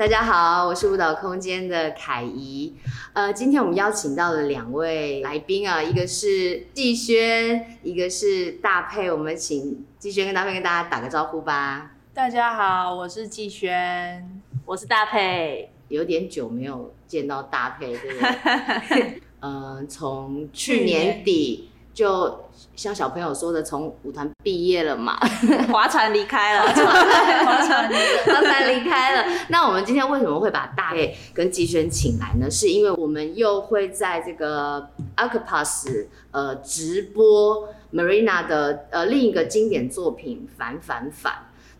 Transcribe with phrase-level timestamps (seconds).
[0.00, 2.74] 大家好，我是舞蹈空间的凯怡。
[3.12, 9.12] 呃，今天我们邀请到了两位来宾啊，一个是季轩，一个是大佩。
[9.12, 11.90] 我们请季轩跟大佩跟大家打个招呼吧。
[12.14, 15.70] 大家好，我是季轩，我是大佩。
[15.88, 19.20] 有点久没有见到大佩，对不对？
[19.40, 21.68] 嗯、 呃，从去年底。
[22.00, 25.18] 就像小朋友说的，从舞团毕业了嘛，
[25.70, 26.72] 划船离开了，划
[27.60, 27.90] 船
[28.24, 29.30] 划船离开了。
[29.50, 32.50] 那我们今天为什么会把大佩跟季轩请来呢？
[32.50, 41.32] 是因为我们又会在这个 ACTPAS 呃直播 Marina 的呃另一个经典作品《反反反》。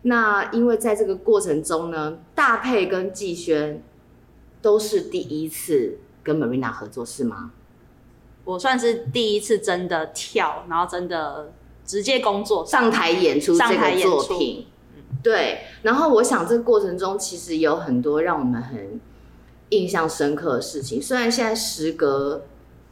[0.03, 3.81] 那因为在这个过程中呢，大佩跟季轩
[4.61, 7.53] 都是第一次跟 Marina 合作，是吗？
[8.51, 11.51] 我算是第一次真的跳，然后真的
[11.85, 14.65] 直接工作上台演出这个作品，
[15.23, 15.59] 对。
[15.83, 18.99] 然后我想这个过程中其实有很多让我们很
[19.69, 21.01] 印象深刻的事情。
[21.01, 22.43] 虽然现在时隔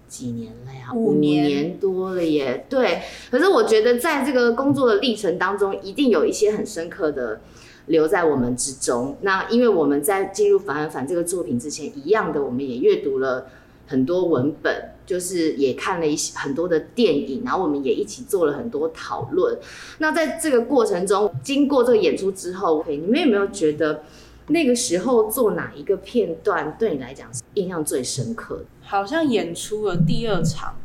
[0.08, 3.02] 几年了呀，五年，五年多了耶，对。
[3.30, 7.42] 可是我觉得在这个工作的历程当中，一定有一些很深刻的
[7.88, 9.18] 留在我们之中。
[9.22, 13.48] 那因为我们在进入《反反反》这个作品之前，一样的我们也阅读了
[13.90, 14.92] 很多文本。
[15.10, 19.58] 就是也看了一些很多的电影，然后我们也一起做了很多讨论。
[19.98, 24.04] 那在这个过程中，经过这个演出之后，你们有没有觉得
[24.50, 28.66] 那个时候做哪一个片段对你来讲是印象最深刻的？
[28.82, 30.76] 好像演出了第二场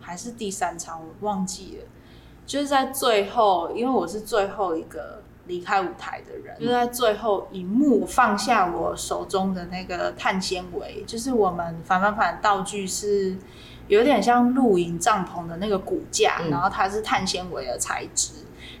[0.00, 1.84] 还是第三场，我忘记了。
[2.46, 5.20] 就是在最后，因为我是最后一个。
[5.48, 13.36] 离开舞台的人，就在最后一幕放下我手中的那个碳纤维，就是我们反反反道具是
[13.88, 18.34] 有点像露营帐篷的那个骨架，然后它是碳纤维的材质，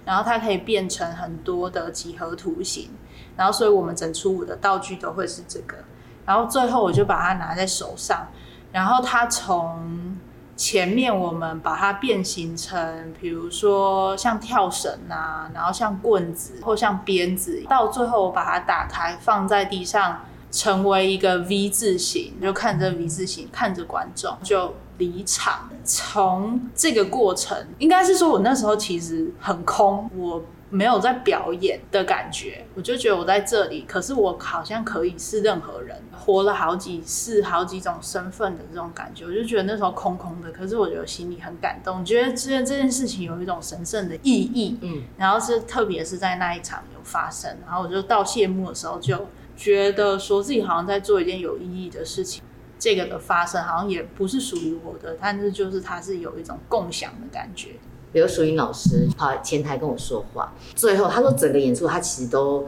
[0.04, 2.90] 然后它可以变成很多的几何图形，
[3.36, 5.76] 然后所以我们整出舞的道具都会是这个，
[6.24, 8.28] 然后最后我就把它拿在手上，
[8.70, 10.16] 然后它从。
[10.58, 20.20] 前面我们把它变形成，比如说像跳绳啊，然后像棍子或像鞭子，到最后我把它打开放在地上，
[20.50, 25.70] 成为一个 V 字形，就看着 V 字形，看着观众就离场。
[25.84, 30.42] 从这个过程，应该是说我那时候其实很空，我。
[30.70, 49.26] 没有在表演的感觉，我就觉得我在这里，可是我好像可以是任何人，活了好几世、好几种身份的这种感觉，我就觉得那时候空空的，可是我觉得心里很感动，觉得这件这件事情有一种神圣的意义，嗯，然后是特别是在那一场有发生，然后我就到谢幕的时候就
[49.56, 52.42] 觉得说自己好像在做一件有意义的事情，
[52.78, 57.70] 这个的发生好像也不是属于我的，但是就是它是有一种共享的感觉。
[58.12, 62.66] 刘淑英老师跑前台跟我说话，最后他说整个演出他其实都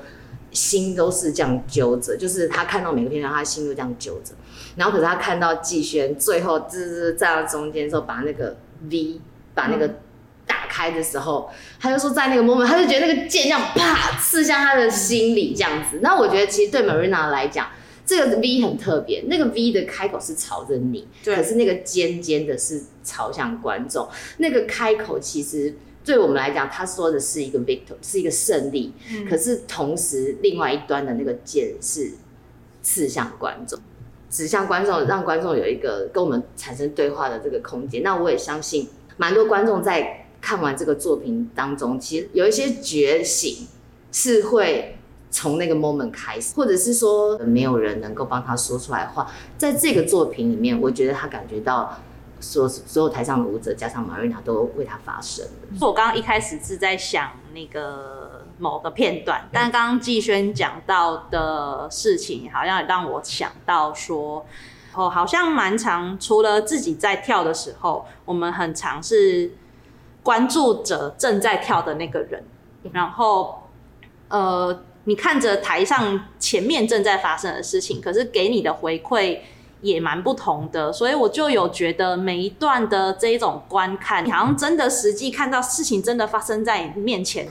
[0.51, 4.33] 心都是这样揪着，就是他看到每个片段，他心都这样揪着。
[4.77, 8.57] 然后可是他看到季轩最后滋滋站到中间的时候，把那个
[8.91, 9.21] V
[9.55, 9.89] 把那个
[10.47, 16.01] 打开的时候，他就说在那个 moment，他就觉得那个剑这样啪刺向他的心里这样子。
[16.03, 17.69] 那我觉得其实对 Marina 来讲。
[18.11, 24.09] 这个 V 很特别，那个 V 的开口是朝着你，对，可是那个尖尖的是朝向观众。
[24.39, 25.73] 那个开口其实
[26.05, 28.93] 对我们来讲，他说的是一个 victor，是一个胜利。
[29.13, 32.11] 嗯，可是同时另外一端的那个剑是
[32.83, 33.79] 刺向观众，
[34.29, 38.03] 指向观众，让观众有一个跟我们产生对话的这个空间。
[38.03, 38.89] 那我也相信，
[39.19, 43.69] 蛮多观众在看完这个作品当中，其实有一些觉醒
[44.11, 44.97] 是会。
[45.31, 51.97] 从那个 moment 开始，或者是说没有人能够帮他说出来话，在这个作品里面，我觉得他感觉到
[52.41, 55.47] 所所有台上的舞者加上 Marina 都为他发声。
[55.81, 64.45] 我刚刚一开始是在想那个某个片段，但刚刚季轩讲到的事情，好像也让我想到说，
[64.95, 69.53] 哦，好像蛮常，除了自己在跳的时候，我们很常是
[70.25, 72.43] 关注着正在跳的那个人，
[72.93, 73.69] 然后
[74.29, 74.83] 呃。
[75.05, 79.39] 你看着台上前面正在发生的事情，可是给你的回馈
[79.81, 87.49] 也蛮不同的，所以我就有觉得每一段的这一种观看，你好像真的实际看到事情真的发生在你面前。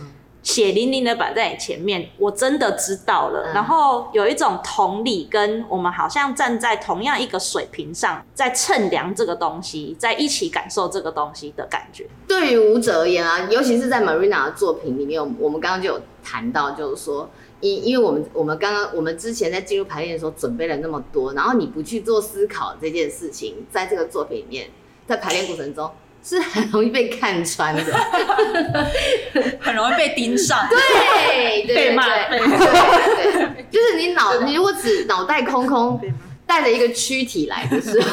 [0.50, 3.52] 血淋淋的摆在你前面，我真的知道了。
[3.52, 12.08] 嗯、然后有一种同理，跟我们好像站在同样一个水平上，在称量这个东西，在一起感受这个东西的感觉。
[12.28, 17.30] 对于舞者而言啊，尤其是在 Marina 的作品里面，我们刚刚就有谈到，就是说，
[17.60, 24.70] 因因为我们我们刚刚我们之前在进入排练的时候准备了那么多，然后你不去做思考这件事情，在这个作品里面，
[25.06, 25.92] 在排练过程中。
[26.24, 27.82] 是很容易被看穿的，
[29.60, 36.00] 很容易被盯上，对，对，被骂，对，对，对，就是你脑，你如果只脑袋空空，
[36.46, 38.08] 带着一个躯体来的时候，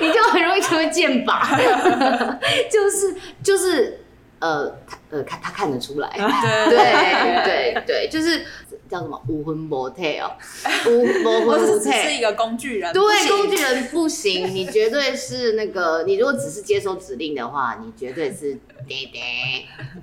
[0.00, 1.40] 你就很容易成为箭靶。
[2.70, 4.04] 就是就是
[4.38, 4.72] 呃
[5.10, 6.08] 呃，看他看得出来，
[6.70, 8.44] 对对对对，就是。
[8.90, 10.32] 叫什么无魂魔特哦，
[10.90, 18.52] 无魔魂无特是一个工具人，对，工具人不行，你绝对是那个，你如果只是接收指令的话，你绝对是
[18.88, 19.22] 爹爹，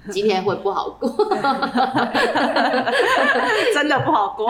[0.10, 1.10] 今天会不好过，
[3.74, 4.50] 真的不好过，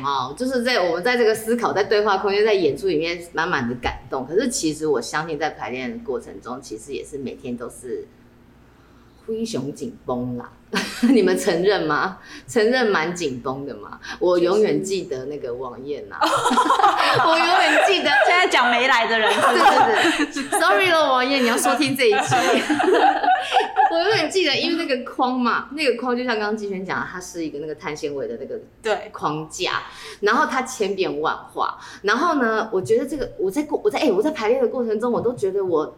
[0.00, 4.24] 好，就是在我们在这个思考，在对话空间，在演出里面满满的感动。
[4.24, 8.06] 可是其实我相信，在排练的过程中，其实也是每天都是
[9.26, 10.50] 灰熊紧绷啦。
[11.12, 12.18] 你们承认吗？
[12.48, 14.00] 承认蛮紧绷的嘛？
[14.18, 18.10] 我永远记得那个王燕呐，我永远记得。
[18.26, 22.34] 现在讲没来的人，是 对对对，sorry 了，王燕，你要收听这一集。
[23.92, 29.84] 我永远记得，因为那个框嘛，那个框就像刚刚季轩讲，它是一个那个碳纤维的那个对框架，
[30.22, 31.78] 然后它千变万化。
[32.02, 35.96] 然后呢，我觉得这个我在过我在哎、欸、我在排练的过程中，我都觉得我。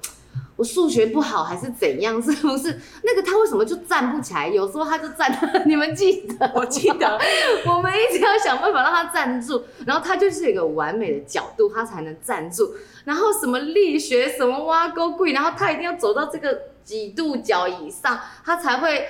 [0.57, 2.21] 我数学不好还是怎样？
[2.23, 4.49] 是不是那个他为什么就站不起来？
[4.49, 5.31] 有时候他就站，
[5.67, 6.51] 你们记得？
[6.55, 7.19] 我记得，
[7.67, 12.75] 我们一直要想办法让他站住，然后他就是一个完美的角度，他才能站住。
[13.05, 19.07] 然后什么力学，什么挖沟柜，然后他一定要走到这个几度角以上，他才会。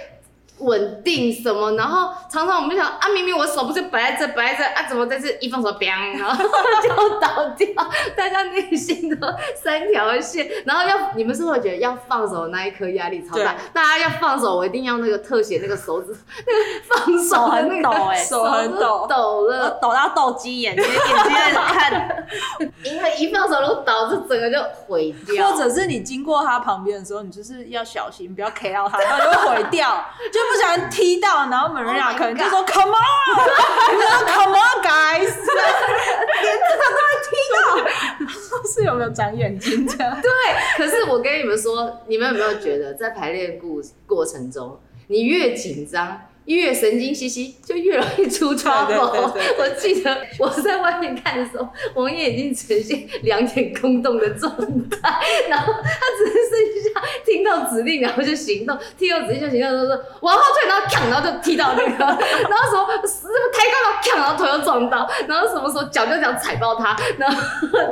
[0.58, 1.72] 稳定什么？
[1.72, 6.34] 然后常常我们就想啊，明明我手不是摆在这，摆在这啊，怎么在这一放手，biang，然后
[6.82, 7.68] 就倒掉。
[8.16, 13.54] 大家内心的三条线，然后要你们是不是觉得要放手的那一刻压力超大？
[13.72, 16.16] 大家要放手，我一定要那个特写那个手指，
[16.46, 22.26] 那个放手很抖哎，手很抖，抖了，抖到斗鸡眼，因为眼睛在看，
[22.82, 25.50] 因为一放手都倒，这整个就毁掉。
[25.50, 30.45] 或者是你经过他旁边的时候，你就是要小心，不要 K 到他，他就会毁掉， 就。
[30.52, 35.20] 不小心踢到，然后 Marina 可能 就说 Come on，你说 Come on guys，
[36.42, 40.20] 连这个都会踢到， 是有没有长眼睛这样？
[40.20, 40.30] 对，
[40.76, 44.78] 可是我跟你们说，你们有没有觉得在排练过过程中，
[45.08, 46.20] 你越紧张？
[46.46, 49.32] 越神经兮兮，就越容易出 trouble。
[49.58, 54.50] 我记得我在外面看的时候，王爷已经呈现两眼空洞的状
[54.88, 67.42] 态，然后他只是剩下听到指令，然后就行动，听到指令就行动，就说往后退，然后扛，然后就踢到那个， 然后什么什么抬高，然后扛，然后头又撞到，然后什么时候脚就这样踩爆他，然后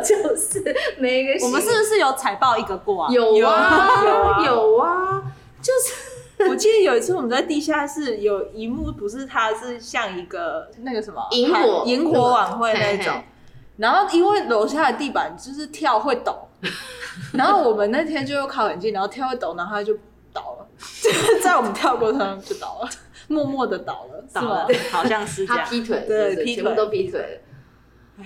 [0.00, 1.44] 就是每一个。
[1.44, 3.12] 我们是不是有踩爆一个过啊？
[3.12, 5.22] 有啊，有啊，
[5.60, 6.13] 就是。
[6.50, 11.25] 我记得有一次我们在地下室有一幕，不是它是像一个那个什么？
[11.31, 11.84] 萤火。
[11.86, 13.22] 萤火晚会那种，
[13.76, 16.48] 然后因为楼下的地板就是跳会抖，
[17.34, 19.96] 然后我们那天就又靠很近，然后跳会抖，然后它就
[20.32, 20.66] 倒了，
[21.02, 21.10] 就
[21.40, 22.88] 在我们跳过程中就倒了，
[23.28, 26.75] 默默的倒了，倒了，好像是这样，他劈腿，对，劈腿。
[26.75, 27.40] 都劈腿了。
[28.19, 28.25] 唉，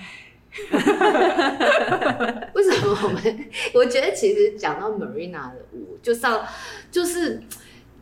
[2.53, 3.49] 为什么我们？
[3.75, 6.43] 我觉得其实讲到 Marina 的舞，就上
[6.89, 7.43] 就是。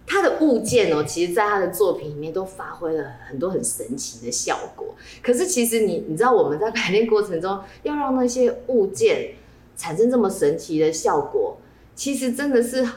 [0.10, 4.96] 他的物件哦，其实，在他的作品里面都发挥了很多很神奇的效果。
[5.22, 9.34] 可是，其实你你知道，我们在排练过程中，要让那些物件
[9.76, 11.58] 产生这么神奇的效果，
[11.94, 12.88] 其实真的是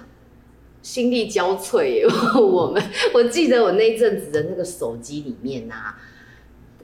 [0.82, 2.06] 心力交瘁耶。
[2.40, 2.80] 我们
[3.12, 5.98] 我记得我那阵子的那个手机里面啊，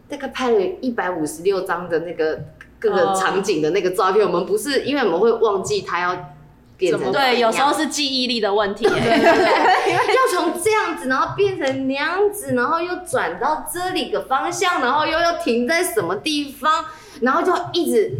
[0.09, 2.45] 大概拍了一百五十六张的那个
[2.81, 4.27] 各个场景的那个照片。
[4.27, 6.36] 我们不是因为我们会忘记他要。
[6.77, 8.85] 变成对，有时候是记忆力的问题。
[8.89, 16.85] 对，对，对，要从这样子，然后变成那样子，然后又转到这里个方向，然后又要停在什么地方，
[17.21, 18.13] 然后就一直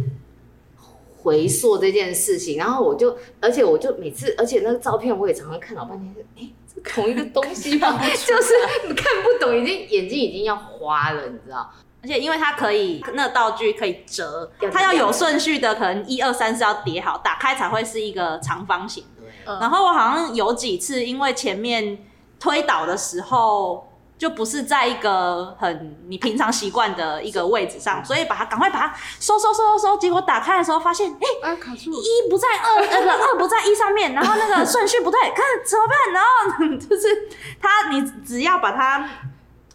[1.21, 2.57] 回溯这件事情。
[2.57, 7.99] 然后我就，而且我就每次，而且那个照片我也常常看老半天，哎、欸，这同一个东西吗？
[8.03, 8.53] 就是
[8.87, 11.69] 你看不懂，已经眼睛已经要花了，你知道。
[12.03, 19.03] 而且因为它可以，那个道具可以折，它要有顺序的，可能一二三四要叠好，打开才会是一个长方形。
[19.45, 21.97] 然后我好像有几次，因为前面
[22.39, 31.11] 推倒的时候就不是在一个很你平常习惯的一个位置上，所以把它赶快把它收收收收收，结果打开的时候发现，
[31.41, 36.13] 哎、欸，卡住，一不在二，那个二不在一上面，然后那个顺序不对，看怎么办？
[36.13, 37.29] 然后 就是
[37.61, 39.09] 它，你只要把它。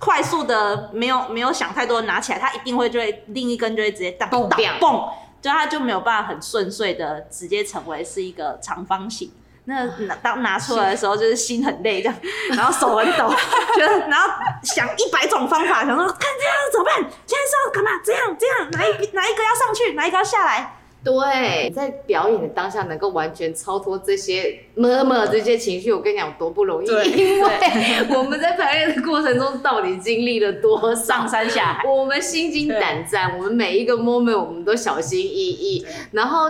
[0.04, 4.48] 快速的，没有没有想太多，拿起来，它一定会就会另一根就会直接当当
[4.80, 5.08] 蹦，
[5.40, 9.30] 就它就没有办法很顺遂的直接成为是一个长方形。
[9.66, 12.18] 那拿当拿出来的时候，就是心很累这样，
[12.56, 13.32] 然后手很抖，
[13.76, 14.28] 觉 得然后
[14.64, 16.96] 想一百种方法，想说看这样怎么办？
[17.24, 17.90] 现在是要干嘛？
[18.04, 20.78] 这样这样，哪一哪一个要上去，哪一个要下来？
[21.04, 26.86] 对，在表演的当下能够完全超脱这些 murmur 这些情绪，我跟你讲多不容易。
[26.86, 35.84] 对，因为我们在排练的过程中到底经历了多少上山下海，我们心惊胆战，我们每一个 moment 我们都小心翼翼。
[36.12, 36.48] 然后，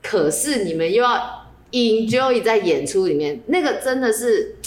[0.00, 4.58] 可是你们又要 enjoy 在演出里面，那个真的是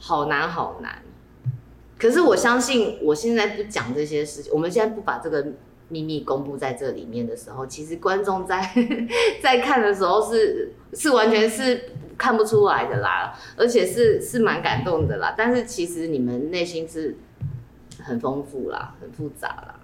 [0.00, 1.02] 好难好难。
[1.96, 5.46] 可是我相信，我现在不讲这些事情，我们现在不把这个。
[5.88, 8.60] 秘密公布在这里面的时候，其实观众在
[9.40, 15.34] 在看的时候是是完全是看不出来的啦，而且是是蛮感动的啦。
[15.38, 17.16] 但是其实你们内心是
[18.02, 19.74] 很丰富啦，很复杂啦。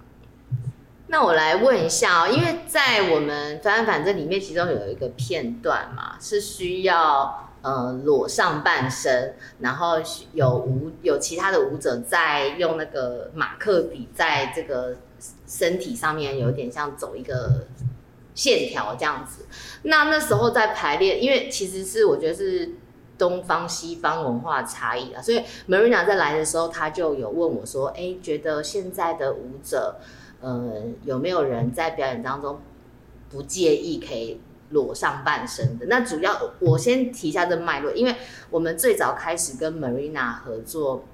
[1.07, 9.95] 那我来问一下哦，因为在我们反反正里面，其中有一个片段嘛，是需要呃裸上半身，然后
[10.33, 14.97] 有舞有其他的舞者在用那个马克笔在这个。
[15.47, 17.67] 身体上面有点像走一个
[18.33, 19.45] 线条这样子，
[19.83, 22.71] 那那时候在排练，因为其实是我觉得是
[23.17, 29.97] 东方西方文化差异啊，所以 Marina 在来的时候，他就有问我说：“哎、觉得现在的舞者，
[30.41, 32.59] 呃，有没有人在表演当中
[33.29, 38.15] 不介意可以裸上半身的？”那主要我先提一下这脉络，因为
[38.49, 41.05] 我们最早开始跟 Marina 合作。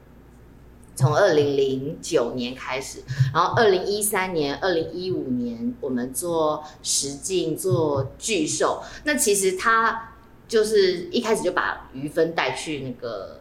[0.99, 3.01] 从二零零九年开始，
[3.33, 8.83] 然后二零一三年、二零一五年，我们做实境、做巨兽。
[9.05, 10.15] 那其实他
[10.45, 13.39] 就是一开始就把于芬带去那个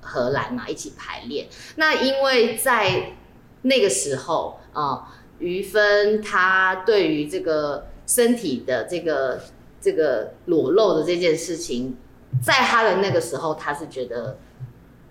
[0.00, 1.48] 荷兰嘛，一起排练。
[1.74, 3.14] 那因为在
[3.62, 9.42] 那个时候啊，于芬他对于这个身体的这个
[9.80, 11.96] 这个裸露的这件事情，
[12.40, 14.38] 在他的那个时候，他是觉得。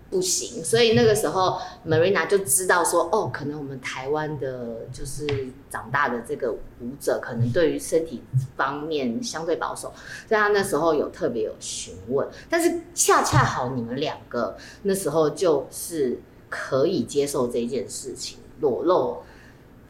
[0.10, 5.28] 不行，所以那个时候 Marina 就知道说，哦，可能我们台湾的，就是
[5.70, 8.24] 长大的这个舞者，可能对于身体
[8.56, 9.92] 方面相对保守，
[10.28, 19.24] 所以他那时候有特别有询问，但是恰恰好你们两个那时候就是可以接受这件事情，裸露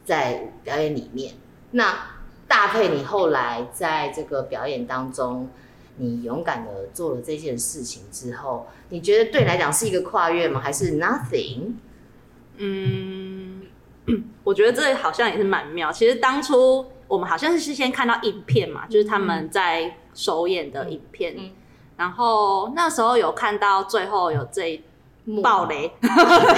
[0.03, 1.35] 在表演里面，
[1.71, 1.95] 那
[2.47, 5.47] 搭配你后来在这个表演当中。
[5.99, 10.59] 你勇敢的做了这件事情之后，你觉得对你来讲是一个跨越吗？
[10.59, 11.73] 还是 nothing？
[12.57, 13.63] 嗯，
[14.43, 15.91] 我觉得这好像也是蛮妙。
[15.91, 21.51] 其实当初我们好像是先看到影片嘛，就是他们在首演的影片，嗯嗯、
[21.97, 24.83] 然后那时候有看到最后有这一
[25.41, 25.91] 爆雷，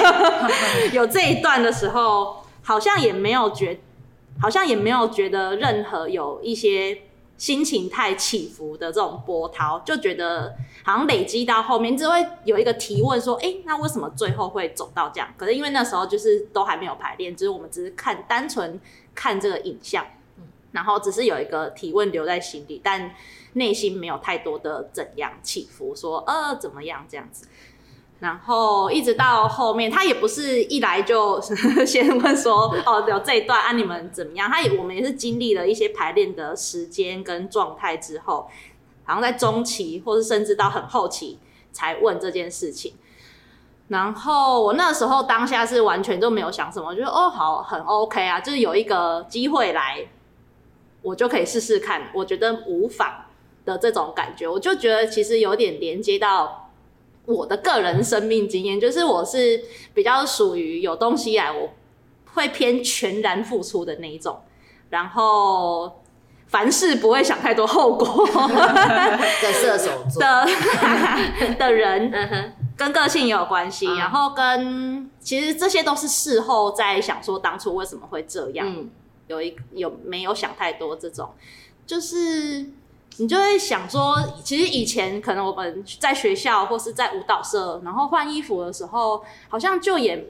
[0.91, 3.79] 有这一段的时候，好像也没有觉，
[4.41, 7.03] 好像也没有觉得任何有一些。
[7.39, 10.53] 心情太起伏的这种波涛，就觉得
[10.83, 18.77] 好像累积到后面，就会有一个提问说：“哎、那为什么最后会走到这样？”可是因为那时候就是都还没有排练，就是我们只是看单纯
[19.15, 20.05] 看这个影像，
[20.73, 23.15] 然后只是有一个提问留在心里，但
[23.53, 27.47] 内心没有太多的怎样起伏，说呃怎么样这样子。
[28.19, 31.39] 然后一直到后面，他也不是一来就
[31.87, 34.49] 先问说 哦，有这一段啊，你们怎么样？
[34.49, 38.49] 他也我们也是经历了一些排练的时间跟状态之后，
[39.05, 41.39] 然后在中期或是甚至到很后期
[41.71, 42.93] 才问这件事情。
[43.87, 50.05] 然后我那时候当下是完全都没有想什么，我觉得哦好很 OK 啊，就是有一个机会来，
[51.01, 53.09] 我就可以试试看，我觉得无妨
[53.63, 56.65] 的这种感觉，我就觉得其实有点连接到。
[57.29, 61.69] 我的个人生命经验就是，我是比较属于有东西来，我
[62.33, 64.41] 会偏全然付出的那一种，
[64.89, 66.01] 然后
[66.47, 68.27] 凡事不会想太多后果。
[68.27, 70.19] 的射手座。
[70.19, 70.47] 的
[71.59, 78.87] 的人，跟个性也有关系，然后跟其实这些都是事后在想说当初为什么会这样，
[79.27, 81.29] 有一有没有想太多这种，
[81.85, 82.65] 就是。
[83.17, 90.25] 你就会想说，其实以前可能我们在学校或是在舞蹈社，然后换衣服的时候，好像就也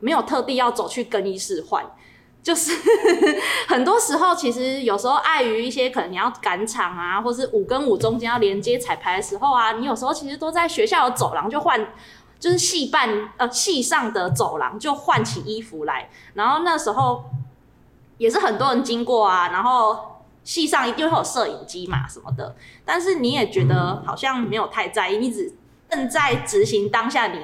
[0.00, 1.84] 没有特地要走去更衣室换，
[2.42, 2.72] 就是
[3.68, 11.92] 很多时候其实有时候碍于一些可能你要赶场啊，或是舞跟舞中间要连接彩排的时候啊，你有时候其实都在学校的走廊就换，
[12.40, 17.26] 就是戏办呃戏上的走廊就换起衣服来，然后那时候
[18.18, 20.09] 也是很多人经过啊，然后。
[20.42, 25.52] 戏上一定会有摄影机嘛什么的，但是你也觉得好像没有太在意，你只
[25.88, 27.38] 正在执行当下你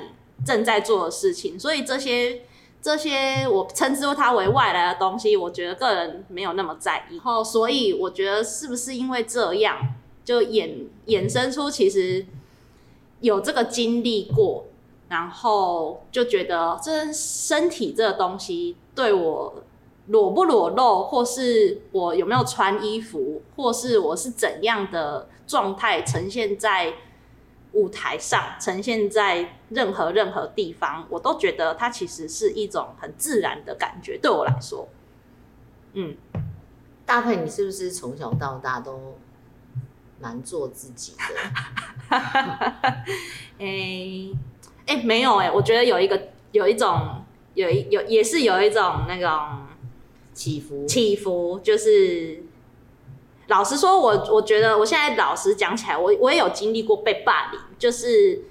[0.44, 2.42] 正在做的事情，所以这些
[2.80, 7.16] 这些我称之为它为外来的东西，我觉得个人没有那么在意。
[7.16, 9.76] 然后，所以我觉得是不是因为这样，
[10.24, 12.26] 就衍衍生出其实
[13.20, 14.64] 有这个经历过，
[15.08, 19.62] 然后就觉得这身体这个东西对我。
[20.08, 26.94] 裸不裸露，或是我有没有穿衣服，或是我是怎样的状态呈现在
[27.72, 34.16] 舞台上，呈现在任何任何地方，我都觉得它其实是一种很自然的感觉。
[34.18, 34.88] 对我来说，
[35.94, 36.16] 嗯，
[37.04, 39.18] 大佩，你是不是从小到大都
[40.20, 41.34] 蛮做自己的？
[42.10, 43.02] 哎
[43.58, 44.36] 哎、欸
[44.86, 49.66] 欸，没有哎、欸，我觉得有一个有一种有一有也是有一种那种。
[50.36, 52.42] 起伏，起伏就是，
[53.46, 58.42] 老实说我，我我觉得我现在老实讲起来，我我也有经历过被霸凌，就是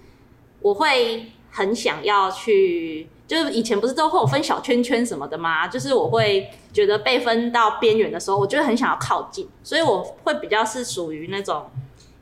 [0.61, 5.67] 我会很想要去，就是以前不是都会有分小圈圈什么的吗？
[5.67, 11.69] 就是我会觉得被分到边缘的时候，我就很想要靠近，所以我会比较是属于那种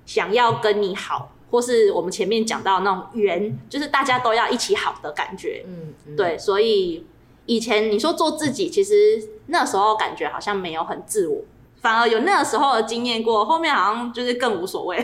[0.05, 5.63] 想要跟你好，或是我们前面讲到那种缘，就是大家都要一起好的感觉。
[5.65, 7.05] 嗯，嗯对，所以
[7.45, 9.29] 以前你说做自己，其实。
[9.47, 11.41] 那时候感觉好像没有很自我，
[11.81, 14.97] 反而有那个时候的经验过，后面好像就是更无所谓。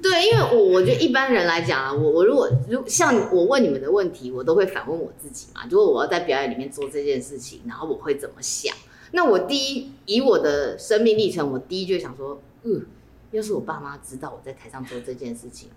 [0.00, 5.62] 对，因为我我觉得一般人来讲啊，我我如果如像我问你们的问题，我都会反问我自己嘛。
[5.68, 8.72] 如果我要在表演里面做这件事情，然后我会怎么想？
[9.10, 12.86] 那我第一以我的生命历程，我第一就想说，嗯，
[13.32, 15.70] 要是我爸妈知道我在台上做这件事情，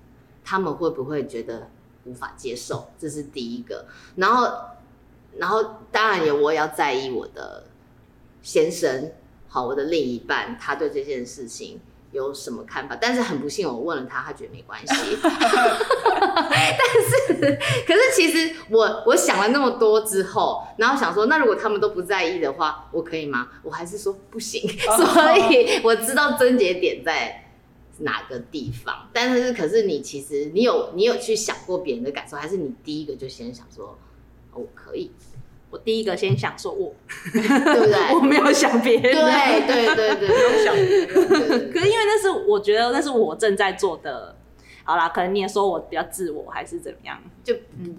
[0.46, 1.72] 他们会不会觉得
[2.08, 2.90] 无法接受？
[2.98, 3.86] 这是第一个，
[4.16, 4.52] 然后。
[5.40, 7.66] 然后当然也我也要在意我的
[8.42, 9.12] 先生，
[9.48, 11.80] 好，我的另一半，他对这件事情
[12.12, 12.98] 有什么看法？
[13.00, 14.88] 但是很不幸，我问了他，他觉得没关系。
[15.22, 15.32] 但
[17.38, 23.50] 是，可是其实我我想了那么多之后，然后想说，那如果他们都不在意的话，我可以吗？
[23.62, 24.64] 我还是说不行。
[24.98, 27.47] 所以我知道症结点在
[28.00, 29.10] 哪个地方。
[29.14, 33.98] 但是，可是你其实你有你有去想过别人的感受，还是你第一个就先想说？
[34.54, 35.12] 我可以，
[35.70, 36.92] 我第一个先想说我，
[37.32, 37.96] 对不对？
[38.16, 41.70] 我没有想别人，对对对对，没有想别人。
[41.72, 44.36] 可是因为那是我觉得那是我正在做的，
[44.84, 47.54] 好啦，可能你也说我比较自我还是怎么样，就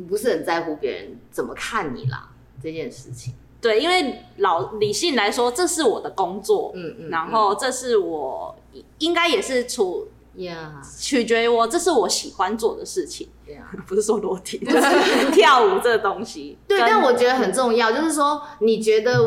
[0.09, 2.29] 不是很在乎别人怎么看你啦
[2.61, 3.35] 这件事情。
[3.61, 8.57] 对，因为老理性来说，这是我的工作，嗯嗯，然后这是我
[8.99, 10.09] 应该也是处。
[10.37, 10.71] Yeah.
[11.01, 13.29] 取决于我，这是我喜欢做的事情。
[13.45, 13.65] Yeah.
[13.89, 14.81] 不是说裸体， 就是
[15.35, 16.57] 跳舞这个东西。
[16.69, 19.21] 对，但我觉得很重要，就是说，你觉得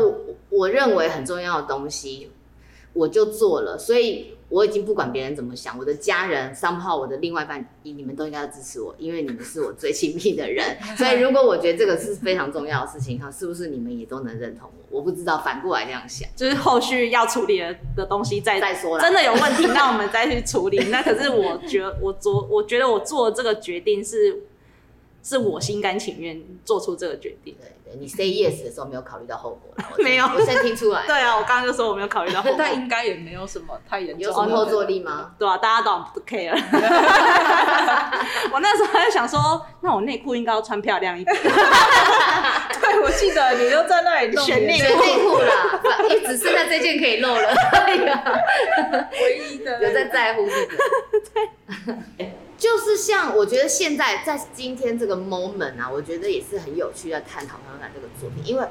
[0.48, 2.30] 我认为很重要的东西，
[2.92, 4.34] 我就做了，所以。
[4.52, 10.76] 我已经不管别人怎么想，我的家人、三炮、我的另外一半，你们都应该要支持我，因为你们是我最亲密的人。
[10.94, 14.98] 所以如果我觉得这个是非常重要的事情，哈，是不是你们也都能认同我？
[14.98, 19.02] 我不知道，反过来这样想，就是后续要处理的的东西再再说了。
[19.02, 20.76] 真的有问题，那我们再去处理。
[20.90, 24.42] 那可是我觉得我做，我觉得我做这个决定是。
[25.24, 27.54] 是我心甘情愿做出这个决定。
[27.60, 29.84] 对对，你 say yes 的时候没有考虑到后果了。
[29.98, 31.04] 没有，我先听出来。
[31.08, 32.56] 对啊，我刚刚就说我没有考虑到后果。
[32.58, 34.20] 但应该也没有什么太严重。
[34.20, 35.30] 有什么后坐力吗？
[35.38, 36.52] 对啊，大家都不 care。
[38.52, 41.36] 我那时候还想说，那我内裤应该要穿漂亮一点。
[41.42, 47.54] 对，我记得你都在那里选内裤啦，你只剩下这件可以露了。
[49.22, 50.76] 唯一的有在在乎这个。
[52.18, 52.32] 对。
[52.62, 58.64] 就是像我觉得现在在今天这个 moment 啊，我觉得也是很有趣要探讨看看这个作品，因为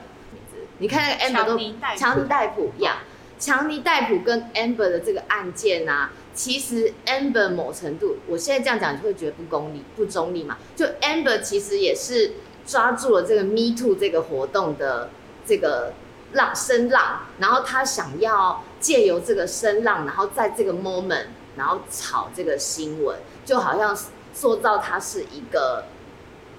[0.77, 2.99] 你看那个 Amber 都强尼戴普一样，
[3.37, 10.57] 强尼戴普跟 Amber 的这个案件啊，其实 Amber 某程度，我现在这样讲你会觉得不公理、不中立嘛？
[10.73, 15.09] 就 Amber 其实也是抓住了这个 Me Too 这个活动的
[15.45, 15.91] 这个
[16.31, 23.17] 浪声浪，然后他想要借由这个声浪，然后在这个 moment，然后炒这个新闻。
[23.43, 23.97] 就好像
[24.33, 25.85] 塑造他是一个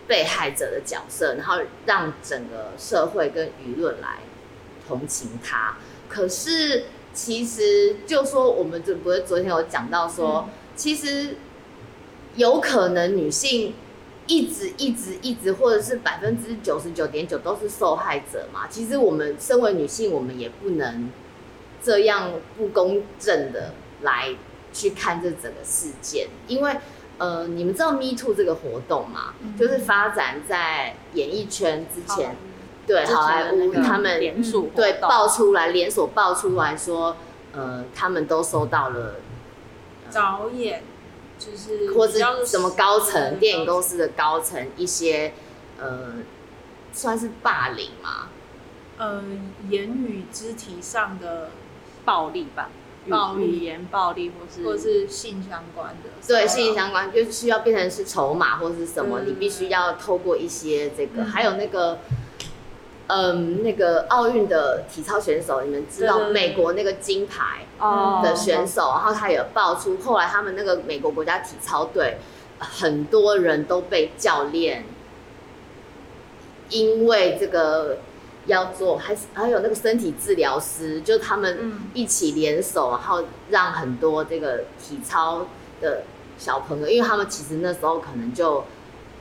[0.08, 4.18] 被害者的角色，然后让整个社会跟舆论来
[4.86, 5.76] 同情他。
[6.08, 11.36] 可是其实就说我们就不是昨天有讲到说，其实
[12.34, 13.74] 有可能女性
[14.26, 18.66] 一直一直一直，或者是百分之九十九点九都是受害者嘛。
[18.68, 21.08] 其实我们身为女性，我们也不能
[21.80, 24.34] 这样不公正的来。
[24.72, 26.76] 去看这整个事件，因为
[27.18, 29.34] 呃，你们知道 Me Too 这个活动吗？
[29.40, 32.34] 嗯、就是发展在演艺圈之前，好
[32.86, 37.16] 对好莱坞他们连锁对爆出来，连锁爆出来说，
[37.52, 39.16] 呃，他们都收到了
[40.12, 40.82] 导演，
[41.38, 45.32] 就是或者什么高层电影公司的高层一些
[45.78, 46.14] 呃，
[46.92, 48.28] 算是霸凌吗？
[48.98, 49.22] 呃，
[49.68, 51.50] 言语肢体上的
[52.04, 52.68] 暴力吧。
[53.08, 61.98] 暴力、语言暴力，或是或是性相关的，对性相关就需要变成是筹码或是什么，嗯、你必须要透过一些这个，嗯、还有那个
[63.08, 67.66] 嗯，那个奥运的体操选手，你们知道美国那个金牌
[68.22, 72.18] 的选手，然后他有爆出后来他们那个美国国家体操队
[72.58, 74.84] 很多人都被教练
[76.70, 77.98] 因为这个
[78.46, 85.46] 要做，还是还有那个身体治疗师，就他们一起联手，然后让很多这个体操
[85.80, 86.02] 的
[86.38, 88.64] 小朋友，因为他们其实那时候可能就。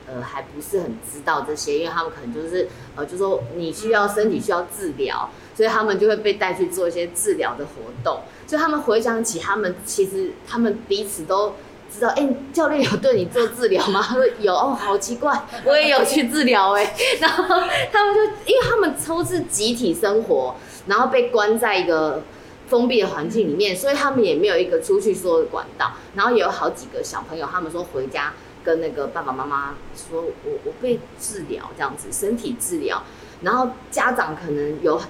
[0.07, 7.71] 呃，还不是很知道这些，因为他们可能就是呃，就说你需要身体需要治疗，所以他们就会被带去做一些治疗的活
[8.03, 8.19] 动。
[8.45, 11.53] 所以他们回想起，他们其实他们彼此都
[11.93, 14.01] 知道，哎、教练有对你做治疗吗？
[14.07, 16.95] 他说有，哦，好奇怪，我也有去治疗哎。
[17.19, 17.43] 然后
[17.91, 20.55] 他们就，因为他们都是集体生活，
[20.87, 22.23] 然后被关在一个
[22.67, 25.91] 封闭的环境里面，所以他们也没有一个出去说的管道。
[26.15, 28.33] 然后也有好几个小朋友，他们说回家。
[28.63, 33.01] 跟那个爸爸妈妈说，我我被治疗这样子，身体治疗，
[33.41, 35.01] 然后家长可能有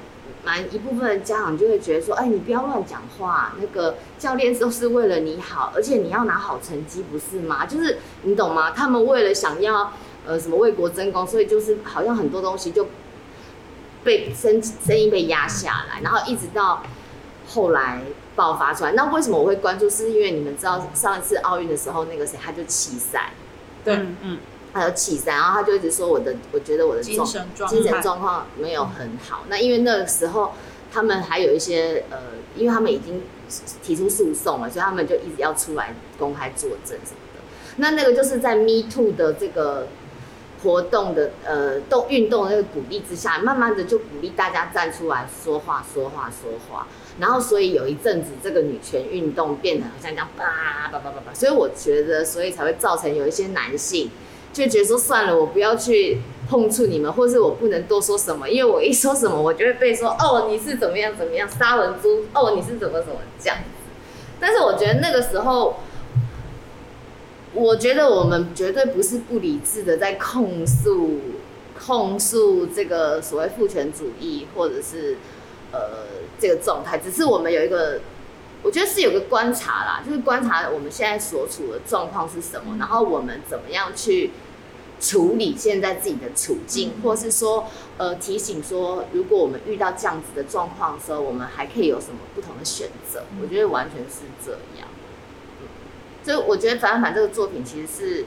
[0.43, 7.65] 蛮一部分的家长就会觉得说，哎，你不要乱讲话，那个教练都是为了你好，而且你要拿好成绩，不是吗？
[7.65, 8.71] 就是你懂吗？
[8.71, 9.93] 他们为了想要
[10.25, 12.87] 呃什么为国争光，所以就是好像很多东西就
[14.03, 16.83] 被声声音被压下来，然后一直到
[17.47, 18.01] 后来。
[18.33, 19.89] 爆发出来，那为什么我会关注？
[19.89, 23.33] 是因为你们知道上一次奥运的时候，那个谁他就弃赛，
[23.83, 24.37] 对，嗯，嗯
[24.73, 29.41] 他就弃赛，然后他就一直说我的，我觉得我的精神状精神状况没有很好。
[29.43, 30.53] 嗯、那因为那个时候
[30.91, 32.17] 他们还有一些呃，
[32.55, 33.21] 因为他们已经
[33.83, 37.41] 提出诉讼了，所以他们就一直要出来公开作证什么的。
[37.77, 39.87] 那那个就是在 Me Too 的这个
[40.63, 46.87] 活动的呃动运动的那个鼓励之下，慢慢的就鼓励大家站出来说话，说话，说话。
[47.19, 54.09] 然后，所以有一阵子，这个女权运动变得好像这样叭叭叭叭叭，所以我觉得，所以才会造成有一些男性
[54.53, 63.63] 就觉得说，算了，我不要去碰触你们，或是我不能多说什么，因为我一说什么，我就会被说哦，你是怎么样怎么样，杀文猪，哦，你是怎么怎么这样子。
[64.39, 65.77] 但是我觉得那个时候，
[67.53, 71.19] 我觉得我们绝对不是不理智的在控诉
[71.79, 75.17] 控诉这个所谓父权主义，或者是。
[75.73, 75.79] 呃，
[76.37, 78.01] 这个状态只是我们有一个，
[78.63, 84.31] 我觉得是有个观察啦，就是观察我们现在所处的状况是什么，然后我们怎么样去
[84.99, 87.65] 处理现在自己的处境，或是说，
[87.97, 93.23] 呃，提醒说，如果我们遇到这样子的状况的时候，我们还可以有什么不同的选择？
[93.41, 94.87] 我觉得完全是这样。
[96.23, 98.25] 所以我觉得反反反这个作品其实是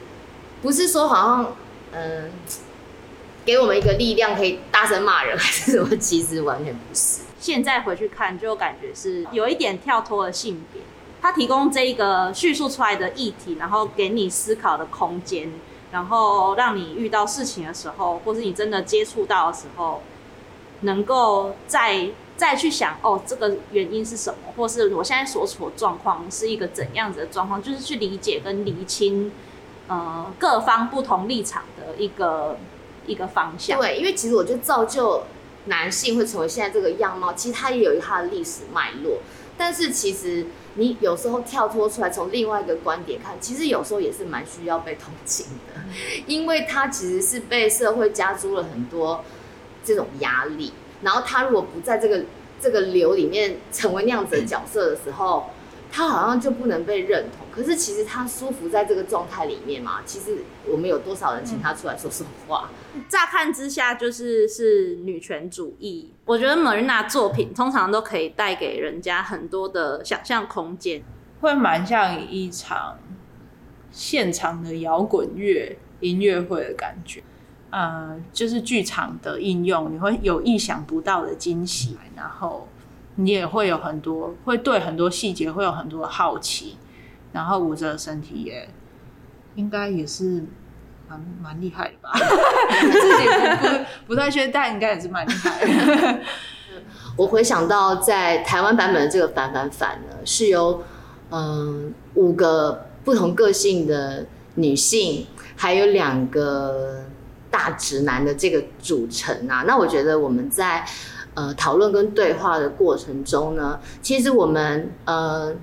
[0.60, 1.56] 不是说好像，
[1.92, 2.32] 嗯，
[3.44, 5.96] 给我们一个力量可以大声骂人还是什么？
[5.98, 7.22] 其实完全不是。
[7.38, 10.80] 现在回去看，就感觉是有一点跳脱了性别，
[11.20, 15.52] 他提供这一个叙述出来的议题，然后给你思考的空间，
[15.92, 20.02] 然后让你遇到事情的时候，或是你真的接触到的时候，
[20.80, 29.30] 能够再再去想，哦，这个原因是什么，或是我现在所处的状况是一个怎样子的状况，就是去理解跟厘清，
[29.86, 32.56] 呃，各方不同立场的一个
[33.06, 33.78] 一个方向。
[33.80, 35.24] 对，因为其实我觉得造就。
[35.66, 39.20] 男性会成为现在这个样貌，其实他也有他的历史脉络。
[39.56, 45.80] 但是其实你有时候跳脱出来，从另外一个观点看，其实有时候也是蛮需要被同情的，
[46.26, 49.24] 因为他其实是被社会加诸了很多
[49.82, 50.74] 这种压力。
[51.00, 52.24] 然后他如果不在这个
[52.60, 55.46] 这个流里面成为那样子的角色的时候，
[55.94, 57.46] 他好像就不能被认同。
[57.52, 60.00] 可是其实他舒服在这个状态里面嘛？
[60.04, 62.68] 其实我们有多少人请他出来说说话？
[63.08, 66.12] 乍看之下就是是女权主义。
[66.24, 71.00] 我觉得 Marina 作品通常都可以带给人家很多的想象空间，
[71.40, 72.98] 会蛮像一场
[73.92, 77.22] 现场的摇滚乐音乐会的感觉。
[77.70, 82.66] 呃，就是剧场的应用，你会有意想不到的惊喜，然后
[83.16, 86.78] 你也会有很多会对很多细节会有很多的好奇。
[87.32, 88.68] 然后舞者的身体也
[89.56, 90.44] 应该也是
[91.08, 92.12] 蛮蛮厉害的吧？
[92.14, 96.20] 自己不不，不太确定，但应该也是蛮厉害的。
[97.18, 100.82] 我回想到在台湾版本的这个反反反呢，是由
[101.30, 104.24] 嗯五个不同个性的
[104.54, 107.04] 女性，还有两个
[107.50, 109.64] 大直男的这个组成啊。
[109.66, 110.84] 那我觉得我们在
[111.34, 115.54] 呃讨论跟对话的过程中呢，其实我们呃。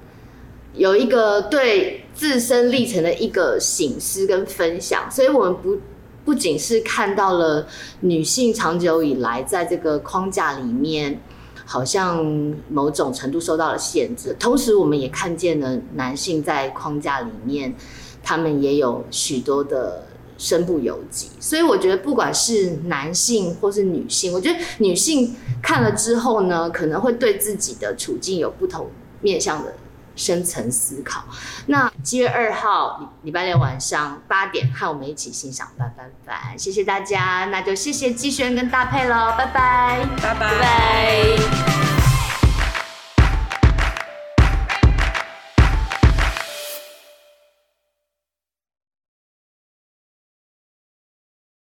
[0.74, 5.78] 有一个对自身历程的一个省思跟分享，所以我们不
[6.24, 7.68] 不仅是看到了
[8.00, 11.20] 女性长久以来在这个框架里面，
[11.66, 12.26] 好像
[12.70, 17.76] 某种程度受到了限制，同时我们也看见了男性在框架里面，
[18.24, 20.06] 他们也有许多的
[20.42, 21.30] 身不由己。
[21.40, 28.90] 所以我觉得，不管是男性或是女性，我觉得女性看了之后呢，可能会对自己的处境有不同
[29.22, 29.76] 面向的
[30.16, 31.24] 深层思考。
[31.68, 41.71] 那七月二号礼拜六晚上八点，和我们一起欣赏《半半凡》，谢谢大家，那就谢谢季轩跟大佩喽，拜拜，拜拜。